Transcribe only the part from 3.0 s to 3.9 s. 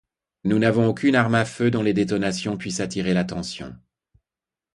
l’attention.